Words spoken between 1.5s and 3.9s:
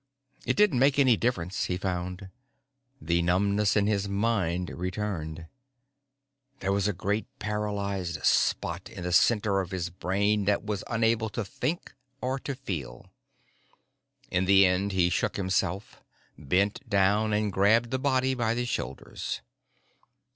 he found. The numbness in